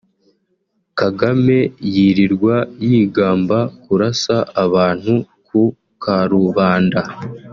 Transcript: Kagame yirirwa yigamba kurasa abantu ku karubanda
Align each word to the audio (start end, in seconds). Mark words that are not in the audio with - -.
Kagame 0.99 1.57
yirirwa 1.93 2.55
yigamba 2.87 3.57
kurasa 3.83 4.35
abantu 4.65 5.13
ku 5.47 5.61
karubanda 6.03 7.01